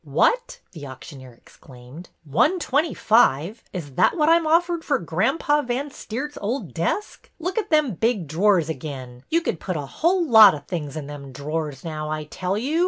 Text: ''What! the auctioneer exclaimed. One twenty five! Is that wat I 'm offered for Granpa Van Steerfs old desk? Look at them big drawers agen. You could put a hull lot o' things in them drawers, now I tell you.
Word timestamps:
''What! 0.23 0.61
the 0.71 0.87
auctioneer 0.87 1.31
exclaimed. 1.35 2.09
One 2.23 2.57
twenty 2.57 2.95
five! 2.95 3.63
Is 3.71 3.93
that 3.93 4.17
wat 4.17 4.29
I 4.29 4.37
'm 4.37 4.47
offered 4.47 4.83
for 4.83 4.99
Granpa 4.99 5.63
Van 5.67 5.91
Steerfs 5.91 6.39
old 6.41 6.73
desk? 6.73 7.29
Look 7.37 7.59
at 7.59 7.69
them 7.69 7.93
big 7.93 8.25
drawers 8.25 8.67
agen. 8.67 9.23
You 9.29 9.41
could 9.41 9.59
put 9.59 9.77
a 9.77 9.85
hull 9.85 10.27
lot 10.27 10.55
o' 10.55 10.63
things 10.67 10.97
in 10.97 11.05
them 11.05 11.31
drawers, 11.31 11.83
now 11.83 12.09
I 12.09 12.23
tell 12.23 12.57
you. 12.57 12.79